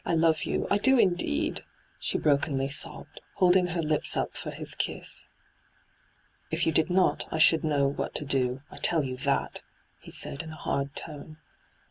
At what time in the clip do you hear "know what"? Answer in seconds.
7.63-8.15